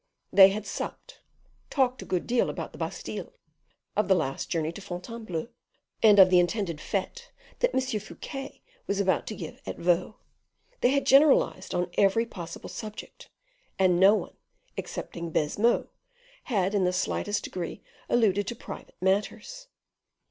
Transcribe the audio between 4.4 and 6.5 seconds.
journey to Fontainebleau, of the